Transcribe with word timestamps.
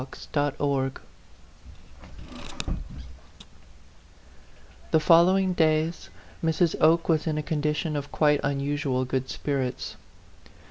THE 4.89 4.99
following 4.99 5.53
days 5.53 6.09
Mrs. 6.43 6.73
Oke 6.81 7.07
was 7.07 7.27
in 7.27 7.37
a 7.37 7.43
condition 7.43 7.95
of 7.95 8.11
quite 8.11 8.39
unusual 8.43 9.05
good 9.05 9.29
spirits. 9.29 9.97